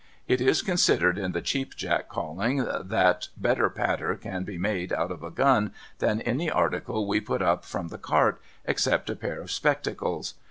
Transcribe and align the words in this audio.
It 0.27 0.41
is 0.41 0.63
considered 0.63 1.19
in 1.19 1.31
the 1.31 1.43
Cheap 1.43 1.75
Jack 1.75 2.09
calling, 2.09 2.65
that 2.85 3.27
better 3.37 3.69
patter 3.69 4.15
can 4.15 4.43
be 4.43 4.57
made 4.57 4.91
out 4.91 5.11
of 5.11 5.21
a 5.21 5.29
gun 5.29 5.73
than 5.99 6.21
any 6.21 6.49
article 6.49 7.05
we 7.05 7.21
put 7.21 7.43
up 7.43 7.63
from 7.63 7.89
the 7.89 7.99
cart, 7.99 8.41
except 8.65 9.11
a 9.11 9.15
pair 9.15 9.39
of 9.39 9.51
spectacles. 9.51 10.33